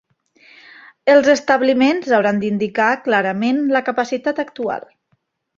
[1.15, 4.91] Els establiments hauran d’indicar clarament la capacitat actual.